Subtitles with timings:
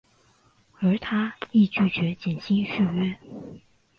[0.79, 3.15] 而他亦拒绝减薪续约。